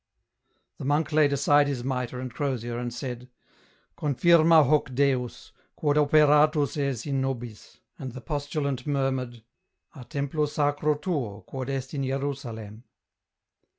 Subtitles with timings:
[0.79, 3.29] The monk laid aside his mitre and crosier and said,
[3.99, 9.43] —"Confirma hoc Deus, quod operatus as in nobis." And the postulant murmured,
[9.79, 12.83] —*' A templo sacro tuo quod est in Jerusalem."